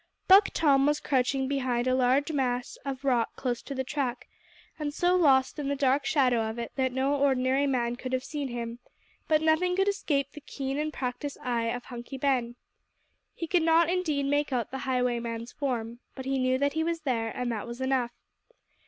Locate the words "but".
9.27-9.43, 16.15-16.25